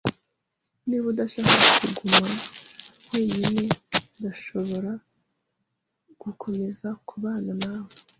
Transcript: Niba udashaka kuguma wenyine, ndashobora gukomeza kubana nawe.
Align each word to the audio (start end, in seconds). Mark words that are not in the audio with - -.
Niba 0.87 1.05
udashaka 1.13 1.53
kuguma 1.79 2.27
wenyine, 3.11 3.63
ndashobora 4.17 4.91
gukomeza 6.21 6.87
kubana 7.09 7.51
nawe. 7.63 7.93